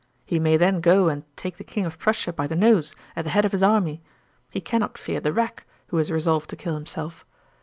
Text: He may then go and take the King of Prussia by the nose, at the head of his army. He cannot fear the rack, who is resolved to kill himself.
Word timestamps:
He 0.25 0.39
may 0.39 0.57
then 0.57 0.81
go 0.81 1.09
and 1.09 1.23
take 1.37 1.57
the 1.57 1.63
King 1.63 1.85
of 1.85 1.99
Prussia 1.99 2.33
by 2.33 2.47
the 2.47 2.55
nose, 2.55 2.95
at 3.15 3.23
the 3.23 3.29
head 3.29 3.45
of 3.45 3.51
his 3.51 3.61
army. 3.61 4.01
He 4.49 4.59
cannot 4.59 4.97
fear 4.97 5.19
the 5.19 5.31
rack, 5.31 5.67
who 5.89 5.99
is 5.99 6.09
resolved 6.11 6.49
to 6.49 6.55
kill 6.55 6.73
himself. 6.73 7.23